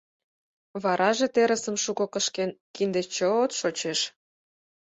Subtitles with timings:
[0.83, 3.99] Вараже терысым шуко кышкен, кинде чот шочеш.